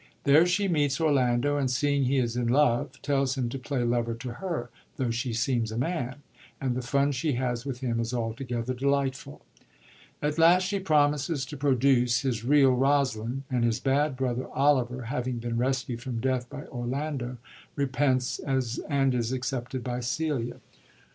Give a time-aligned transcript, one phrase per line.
[0.23, 4.15] There she meets Orlando, and seeing he is in love, tells him to play lover
[4.15, 6.23] to her, tho' she seems a man;
[6.59, 9.45] and the fun she has with him is altogether delightful.
[10.19, 15.37] At last she promises to produce his real Rosalind; and his bad brother Oliver, having
[15.37, 17.37] been rescued from death by Orlando,
[17.75, 20.61] repents, and is accepted by Celia.